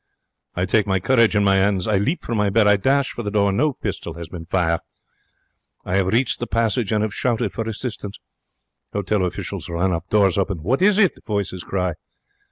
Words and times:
I 0.55 0.65
take 0.65 0.87
my 0.87 0.99
courage 0.99 1.35
in 1.35 1.43
my 1.43 1.57
'ands. 1.57 1.87
I 1.87 1.99
leap 1.99 2.23
from 2.23 2.39
my 2.39 2.49
bed. 2.49 2.65
I 2.65 2.75
dash 2.75 3.11
for 3.11 3.21
the 3.21 3.29
door. 3.29 3.51
No 3.51 3.71
pistol 3.73 4.15
has 4.15 4.27
been 4.27 4.47
fire. 4.47 4.79
I 5.85 5.93
have 5.93 6.07
reached 6.07 6.39
the 6.39 6.47
passage, 6.47 6.91
and 6.91 7.03
have 7.03 7.13
shouted 7.13 7.53
for 7.53 7.69
assistance. 7.69 8.17
Hotel 8.93 9.23
officials 9.23 9.69
run 9.69 9.93
up. 9.93 10.09
Doors 10.09 10.39
open. 10.39 10.63
'What 10.63 10.81
is 10.81 10.97
it?' 10.97 11.23
voices 11.23 11.61
cry. 11.63 11.93